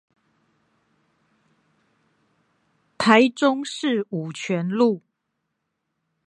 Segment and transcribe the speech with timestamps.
[2.97, 5.03] 台中市五權路